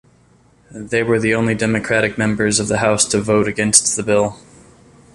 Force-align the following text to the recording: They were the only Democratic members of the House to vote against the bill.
They 0.71 1.03
were 1.03 1.19
the 1.19 1.35
only 1.35 1.53
Democratic 1.53 2.17
members 2.17 2.59
of 2.59 2.67
the 2.67 2.79
House 2.79 3.05
to 3.09 3.21
vote 3.21 3.47
against 3.47 3.95
the 3.95 4.01
bill. 4.01 4.35